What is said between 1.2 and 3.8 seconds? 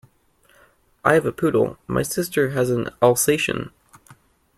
a poodle, my sister has an Alsatian